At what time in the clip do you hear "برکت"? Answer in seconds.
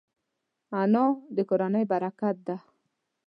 1.91-2.35